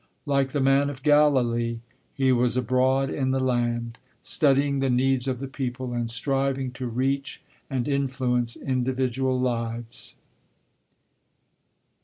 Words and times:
Like 0.25 0.47
"The 0.51 0.59
Man 0.59 0.89
of 0.89 1.03
Galilee," 1.03 1.77
he 2.15 2.31
was 2.31 2.57
abroad 2.57 3.11
in 3.11 3.29
the 3.29 3.39
land, 3.39 3.99
studying 4.23 4.79
the 4.79 4.89
needs 4.89 5.27
of 5.27 5.37
the 5.37 5.47
people 5.47 5.93
and 5.93 6.09
striving 6.09 6.71
to 6.71 6.87
reach 6.87 7.43
and 7.69 7.87
influence 7.87 8.55
individual 8.55 9.39
lives. 9.39 10.15